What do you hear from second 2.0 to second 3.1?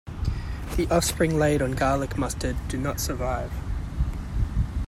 mustard do not